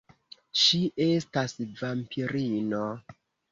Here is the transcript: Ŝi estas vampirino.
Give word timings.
Ŝi 0.61 0.79
estas 1.09 1.55
vampirino. 1.83 2.83